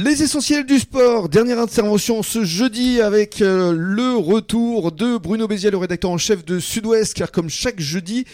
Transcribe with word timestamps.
Les 0.00 0.22
essentiels 0.22 0.64
du 0.64 0.78
sport, 0.78 1.28
dernière 1.28 1.58
intervention 1.58 2.22
ce 2.22 2.44
jeudi 2.44 3.00
avec 3.00 3.42
euh, 3.42 3.74
le 3.76 4.14
retour 4.16 4.92
de 4.92 5.16
Bruno 5.18 5.48
Bézier, 5.48 5.72
le 5.72 5.76
rédacteur 5.76 6.12
en 6.12 6.18
chef 6.18 6.44
de 6.44 6.60
Sud-Ouest, 6.60 7.14
car 7.14 7.32
comme 7.32 7.50
chaque 7.50 7.80
jeudi, 7.80 8.24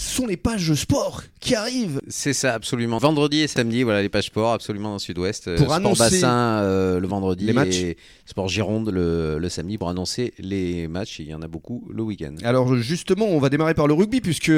ce 0.00 0.14
sont 0.16 0.26
les 0.26 0.38
pages 0.38 0.72
sport 0.72 1.22
qui 1.40 1.54
arrivent. 1.54 2.00
C'est 2.08 2.32
ça, 2.32 2.54
absolument. 2.54 2.96
Vendredi 2.96 3.40
et 3.40 3.46
samedi, 3.48 3.82
voilà 3.82 4.00
les 4.00 4.08
pages 4.08 4.24
sport, 4.26 4.52
absolument 4.54 4.88
dans 4.88 4.94
le 4.94 4.98
Sud-Ouest. 5.00 5.48
Euh, 5.48 5.56
Pour 5.56 5.66
sport 5.66 5.74
annoncer 5.74 6.00
bassin 6.02 6.60
euh, 6.62 6.98
le 7.00 7.06
vendredi 7.06 7.44
les 7.44 7.52
matchs. 7.52 7.76
et 7.80 7.96
sport 8.24 8.48
Gironde 8.48 8.88
le, 8.90 9.38
le 9.38 9.48
samedi 9.50 9.76
pour 9.76 9.90
annoncer 9.90 10.32
les 10.38 10.88
matchs. 10.88 11.18
Il 11.18 11.26
y 11.28 11.34
en 11.34 11.42
a 11.42 11.48
beaucoup 11.48 11.86
le 11.92 12.02
week-end. 12.02 12.34
Alors 12.44 12.74
justement, 12.76 13.26
on 13.26 13.38
va 13.40 13.50
démarrer 13.50 13.74
par 13.74 13.86
le 13.88 13.92
rugby 13.94 14.22
puisque 14.22 14.50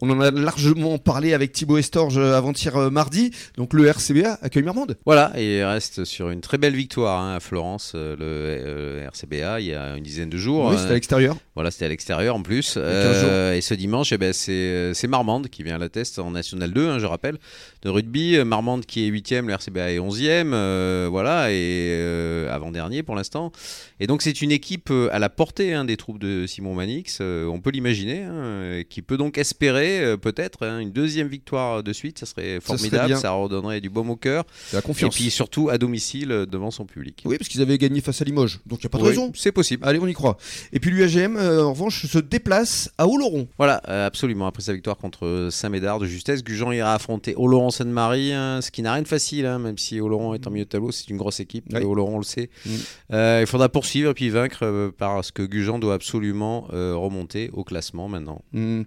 on 0.00 0.10
en 0.10 0.20
a 0.20 0.30
largement 0.30 0.98
parlé 0.98 1.34
avec 1.34 1.50
Thibaut 1.52 1.78
Estorge 1.78 2.18
avant-hier 2.18 2.76
euh, 2.76 2.90
mardi. 2.90 3.32
Donc 3.56 3.72
le 3.72 3.86
RCBA 3.86 4.38
accueille 4.42 4.62
Marmande. 4.62 4.96
Voilà, 5.06 5.32
et 5.36 5.58
il 5.58 5.64
reste 5.64 6.04
sur 6.04 6.30
une 6.30 6.40
très 6.40 6.58
belle 6.58 6.74
victoire 6.76 7.20
hein, 7.20 7.34
à 7.34 7.40
Florence, 7.40 7.92
euh, 7.96 8.14
le 8.16 8.24
euh, 8.24 9.06
RCBA, 9.08 9.58
il 9.60 9.66
y 9.66 9.74
a 9.74 9.96
une 9.96 10.04
dizaine 10.04 10.30
de 10.30 10.36
jours. 10.36 10.66
Oui, 10.66 10.76
c'était 10.76 10.86
à 10.86 10.90
Euh, 10.90 10.94
l'extérieur. 10.94 11.36
Voilà, 11.56 11.70
c'était 11.72 11.86
à 11.86 11.88
l'extérieur 11.88 12.36
en 12.36 12.42
plus. 12.42 12.74
15 12.74 12.82
Euh, 12.84 13.54
et 13.54 13.60
ce 13.60 13.74
dimanche, 13.74 14.12
eh 14.12 14.18
ben, 14.18 14.32
c'est 14.32 14.83
c'est 14.92 15.06
Marmande 15.06 15.48
qui 15.48 15.62
vient 15.62 15.76
à 15.76 15.78
la 15.78 15.88
test 15.88 16.18
en 16.18 16.32
National 16.32 16.72
2, 16.72 16.88
hein, 16.88 16.98
je 16.98 17.06
rappelle, 17.06 17.38
de 17.82 17.88
rugby. 17.88 18.36
Euh, 18.36 18.44
Marmande 18.44 18.84
qui 18.84 19.06
est 19.06 19.10
8e, 19.10 19.46
le 19.46 19.52
RCBA 19.52 19.92
est 19.92 19.98
11e. 19.98 20.52
euh, 20.52 21.08
voilà, 21.10 21.50
et 21.50 21.54
euh, 21.54 22.33
avant-dernier 22.54 23.02
pour 23.02 23.14
l'instant. 23.14 23.52
Et 24.00 24.06
donc, 24.06 24.22
c'est 24.22 24.40
une 24.42 24.50
équipe 24.52 24.90
euh, 24.90 25.08
à 25.12 25.18
la 25.18 25.28
portée 25.28 25.74
hein, 25.74 25.84
des 25.84 25.96
troupes 25.96 26.18
de 26.18 26.46
Simon 26.46 26.74
Manix. 26.74 27.18
euh, 27.20 27.46
on 27.46 27.60
peut 27.60 27.70
l'imaginer, 27.70 28.22
hein, 28.22 28.82
qui 28.88 29.02
peut 29.02 29.16
donc 29.16 29.38
espérer 29.38 30.00
euh, 30.04 30.16
peut-être 30.16 30.66
hein, 30.66 30.78
une 30.78 30.90
deuxième 30.92 31.28
victoire 31.28 31.82
de 31.82 31.92
suite. 31.92 32.18
Ça 32.18 32.26
serait 32.26 32.60
formidable, 32.60 33.16
ça, 33.16 33.30
redonnerait 33.32 33.80
du 33.80 33.90
baume 33.90 34.10
au 34.10 34.16
cœur. 34.16 34.44
La 34.72 34.78
Et 34.78 34.82
confiance. 34.82 35.14
puis 35.14 35.30
surtout 35.30 35.68
à 35.68 35.78
domicile 35.78 36.30
euh, 36.32 36.46
devant 36.46 36.70
son 36.70 36.84
public. 36.86 37.22
Oui, 37.24 37.36
parce 37.38 37.48
qu'ils 37.48 37.62
avaient 37.62 37.78
gagné 37.78 38.00
face 38.00 38.20
à 38.22 38.24
Limoges. 38.24 38.60
Donc 38.66 38.80
il 38.80 38.86
n'y 38.86 38.86
a 38.86 38.90
pas 38.90 38.98
de 38.98 39.02
Oui, 39.04 39.08
raison. 39.10 39.32
C'est 39.34 39.52
possible. 39.52 39.84
Allez, 39.86 39.98
on 39.98 40.06
y 40.06 40.12
croit. 40.14 40.36
Et 40.72 40.80
puis 40.80 40.90
l'UAGM, 40.90 41.36
euh, 41.36 41.64
en 41.64 41.72
revanche, 41.72 42.06
se 42.06 42.18
déplace 42.18 42.90
à 42.98 43.06
Oloron. 43.08 43.48
Voilà, 43.58 43.82
euh, 43.88 44.06
absolument. 44.06 44.46
Après 44.46 44.62
sa 44.62 44.72
victoire 44.72 44.96
contre 44.96 45.48
Saint-Médard 45.50 45.98
de 45.98 46.06
justesse, 46.06 46.42
Gujan 46.44 46.72
ira 46.72 46.94
affronter 46.94 47.34
Oloron-Sainte-Marie, 47.36 48.32
hein, 48.32 48.60
ce 48.62 48.70
qui 48.70 48.82
n'a 48.82 48.92
rien 48.92 49.02
de 49.02 49.08
facile, 49.08 49.44
même 49.58 49.78
si 49.78 50.00
Oloron 50.00 50.34
est 50.34 50.46
en 50.46 50.50
milieu 50.50 50.64
de 50.64 50.68
tableau, 50.70 50.92
c'est 50.92 51.08
une 51.10 51.16
grosse 51.16 51.40
équipe. 51.40 51.64
Oui. 51.72 51.80
et 51.80 51.84
Oloron, 51.84 52.16
on 52.16 52.18
le 52.18 52.24
sait. 52.24 52.43
Mm. 52.66 52.70
Euh, 53.12 53.38
il 53.42 53.46
faudra 53.46 53.68
poursuivre 53.68 54.10
et 54.10 54.14
puis 54.14 54.30
vaincre 54.30 54.60
euh, 54.62 54.90
parce 54.96 55.30
que 55.30 55.42
Gujan 55.42 55.78
doit 55.78 55.94
absolument 55.94 56.68
euh, 56.72 56.94
remonter 56.94 57.50
au 57.52 57.64
classement 57.64 58.08
maintenant. 58.08 58.42
Euh, 58.54 58.84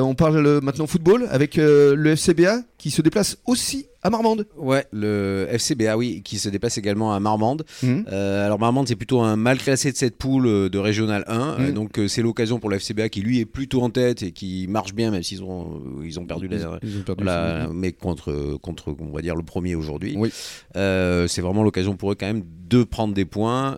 on 0.00 0.14
parle 0.14 0.60
maintenant 0.62 0.86
football 0.86 1.26
avec 1.30 1.56
le 1.56 2.16
FCBA 2.16 2.62
qui 2.78 2.90
se 2.90 3.02
déplace 3.02 3.38
aussi 3.46 3.86
à 4.02 4.10
Marmande. 4.10 4.46
Ouais, 4.56 4.84
le 4.92 5.46
FCBA, 5.50 5.96
oui, 5.96 6.22
qui 6.24 6.38
se 6.38 6.48
déplace 6.48 6.76
également 6.76 7.14
à 7.14 7.20
Marmande. 7.20 7.64
Hmm. 7.82 8.00
Euh, 8.10 8.44
alors 8.44 8.58
Marmande, 8.58 8.88
c'est 8.88 8.96
plutôt 8.96 9.20
un 9.20 9.36
mal 9.36 9.58
classé 9.58 9.92
de 9.92 9.96
cette 9.96 10.16
poule 10.16 10.46
euh, 10.46 10.68
de 10.68 10.78
Régional 10.78 11.24
1. 11.28 11.38
Mm. 11.38 11.56
Euh, 11.60 11.72
donc 11.72 11.98
euh, 11.98 12.08
c'est 12.08 12.22
l'occasion 12.22 12.58
pour 12.58 12.68
le 12.68 12.78
FCBA 12.78 13.08
qui 13.08 13.20
lui 13.20 13.38
est 13.38 13.44
plutôt 13.44 13.80
en 13.82 13.90
tête 13.90 14.22
et 14.24 14.32
qui 14.32 14.66
marche 14.68 14.92
bien, 14.92 15.10
même 15.12 15.22
s'ils 15.22 15.42
ont, 15.44 15.80
ils 16.04 16.18
ont 16.18 16.26
perdu 16.26 16.48
la, 16.48 16.78
Ils 16.82 16.98
ont 16.98 17.02
perdu. 17.02 17.22
Voilà, 17.22 17.68
mais 17.72 17.92
contre, 17.92 18.58
contre, 18.60 18.94
on 18.98 19.12
va 19.12 19.22
dire, 19.22 19.36
le 19.36 19.42
premier 19.44 19.74
aujourd'hui. 19.76 20.14
Oui. 20.16 20.32
C'est 20.74 21.40
vraiment 21.40 21.62
l'occasion 21.62 21.96
pour 21.96 22.10
eux 22.12 22.16
quand 22.16 22.26
même 22.26 22.42
de 22.68 22.82
prendre 22.84 23.14
des 23.14 23.24
points 23.24 23.76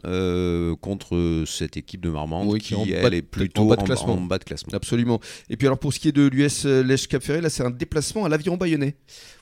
contre 0.80 1.44
cette 1.46 1.76
équipe 1.76 2.00
de 2.00 2.10
Marmande 2.10 2.48
Oui, 2.48 2.60
qui, 2.60 2.74
qui 2.74 2.92
elle, 2.92 3.10
de- 3.10 3.16
est 3.16 3.22
plutôt 3.22 3.62
en 3.62 3.66
bas 3.66 3.76
de 3.76 3.82
en, 3.82 3.84
classement. 3.84 4.14
en 4.14 4.20
bas 4.20 4.38
de 4.38 4.44
classement. 4.44 4.72
Absolument. 4.74 5.20
Et 5.50 5.56
puis 5.56 5.66
alors 5.66 5.78
pour 5.78 5.92
ce 5.92 6.00
qui 6.00 6.08
est 6.08 6.12
de 6.12 6.26
l'US 6.26 6.64
Lèche 6.64 7.08
Cap 7.08 7.22
Ferré, 7.22 7.40
là 7.40 7.50
c'est 7.50 7.62
un 7.64 7.70
déplacement 7.70 8.24
à 8.24 8.28
l'aviron 8.28 8.56
bayonnais. 8.56 8.96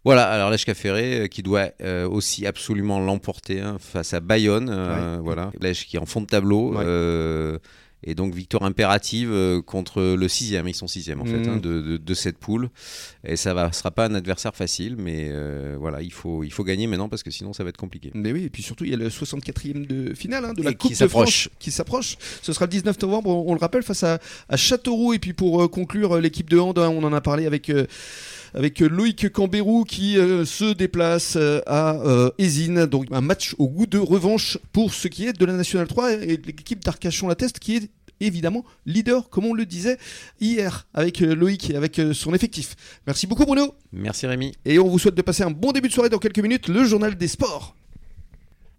Voilà, 0.04 0.28
alors 0.28 0.50
Lèche 0.50 0.64
Ferré 0.74 1.20
euh, 1.20 1.26
qui 1.26 1.42
doit 1.42 1.70
euh, 1.82 2.08
aussi 2.08 2.46
absolument 2.46 3.00
l'emporter 3.00 3.60
hein, 3.60 3.76
face 3.80 4.14
à 4.14 4.20
Bayonne. 4.20 4.68
euh, 4.70 5.18
Voilà, 5.22 5.50
Lèche 5.60 5.86
qui 5.86 5.96
est 5.96 6.00
en 6.00 6.06
fond 6.06 6.20
de 6.20 6.26
tableau. 6.26 6.74
Ouais. 6.74 6.84
euh, 6.86 7.58
et 8.04 8.16
donc 8.16 8.34
victoire 8.34 8.64
impérative 8.64 9.62
contre 9.64 10.02
le 10.02 10.26
sixième, 10.26 10.66
ils 10.66 10.74
sont 10.74 10.88
sixième 10.88 11.20
en 11.20 11.24
fait 11.24 11.46
hein, 11.46 11.58
de, 11.58 11.80
de- 11.80 11.96
de 11.98 12.14
cette 12.14 12.36
poule. 12.36 12.68
Et 13.24 13.36
ça 13.36 13.54
va, 13.54 13.70
sera 13.70 13.92
pas 13.92 14.06
un 14.06 14.14
adversaire 14.16 14.56
facile, 14.56 14.96
mais 14.98 15.28
euh, 15.30 15.76
voilà, 15.78 16.02
il 16.02 16.12
faut, 16.12 16.42
il 16.42 16.52
faut 16.52 16.64
gagner 16.64 16.88
maintenant 16.88 17.08
parce 17.08 17.22
que 17.22 17.30
sinon 17.30 17.52
ça 17.52 17.62
va 17.62 17.68
être 17.68 17.76
compliqué. 17.76 18.10
Mais 18.14 18.32
oui, 18.32 18.42
et 18.42 18.50
puis 18.50 18.60
surtout 18.64 18.82
il 18.82 18.90
y 18.90 18.94
a 18.94 18.96
le 18.96 19.08
64e 19.08 19.86
de 19.86 20.14
finale 20.14 20.44
hein, 20.46 20.52
de 20.52 20.64
la 20.64 20.70
Et 20.72 20.74
Coupe 20.74 20.88
qui 20.88 20.94
de 20.94 20.98
s'approche. 20.98 21.42
France 21.42 21.48
qui 21.60 21.70
s'approche. 21.70 22.16
Ce 22.42 22.52
sera 22.52 22.64
le 22.64 22.70
19 22.72 23.00
novembre, 23.02 23.30
on, 23.30 23.52
on 23.52 23.54
le 23.54 23.60
rappelle, 23.60 23.84
face 23.84 24.02
à, 24.02 24.18
à 24.48 24.56
Châteauroux. 24.56 25.12
Et 25.14 25.20
puis 25.20 25.32
pour 25.32 25.62
euh, 25.62 25.68
conclure, 25.68 26.18
l'équipe 26.18 26.50
de 26.50 26.58
hand, 26.58 26.76
hein, 26.80 26.88
on 26.88 27.04
en 27.04 27.12
a 27.12 27.20
parlé 27.20 27.46
avec... 27.46 27.70
euh, 27.70 27.86
avec 28.54 28.82
euh, 28.82 28.88
Loïc 28.88 29.30
Cambérou 29.30 29.84
qui 29.84 30.18
euh, 30.18 30.44
se 30.44 30.72
déplace 30.72 31.36
euh, 31.36 31.60
à 31.66 31.96
euh, 32.02 32.30
Ésine. 32.38 32.86
Donc 32.86 33.06
un 33.10 33.20
match 33.20 33.54
au 33.58 33.68
goût 33.68 33.86
de 33.86 33.98
revanche 33.98 34.58
pour 34.72 34.92
ce 34.94 35.08
qui 35.08 35.26
est 35.26 35.32
de 35.32 35.44
la 35.44 35.54
Nationale 35.54 35.88
3 35.88 36.12
et 36.12 36.36
de 36.36 36.46
l'équipe 36.46 36.82
d'Arcachon-la-Teste 36.84 37.58
qui 37.58 37.76
est 37.76 37.90
évidemment 38.22 38.64
leader, 38.86 39.28
comme 39.30 39.46
on 39.46 39.54
le 39.54 39.66
disait 39.66 39.98
hier 40.40 40.86
avec 40.94 41.22
euh, 41.22 41.34
Loïc 41.34 41.70
et 41.70 41.76
avec 41.76 41.98
euh, 41.98 42.14
son 42.14 42.34
effectif. 42.34 42.76
Merci 43.06 43.26
beaucoup 43.26 43.44
Bruno 43.44 43.74
Merci 43.92 44.26
Rémi. 44.26 44.52
et 44.64 44.78
on 44.78 44.88
vous 44.88 44.98
souhaite 44.98 45.14
de 45.14 45.22
passer 45.22 45.42
un 45.42 45.50
bon 45.50 45.72
début 45.72 45.88
de 45.88 45.92
soirée 45.92 46.08
dans 46.08 46.18
quelques 46.18 46.38
minutes, 46.38 46.68
le 46.68 46.84
journal 46.84 47.16
des 47.16 47.28
sports. 47.28 47.76